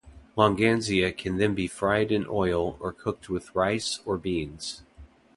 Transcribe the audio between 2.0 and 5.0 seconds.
in oil or cooked with rice or beans.